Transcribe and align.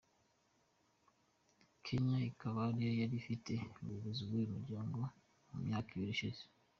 Kenya 1.85 2.15
akaba 2.29 2.59
ariyo 2.69 2.91
yari 3.01 3.15
ifite 3.21 3.53
ubuyobozi 3.77 4.21
bw’uyu 4.27 4.53
muryango 4.55 4.97
mu 5.47 5.55
muyaka 5.61 5.89
ibiri 5.93 6.13
ishize. 6.17 6.43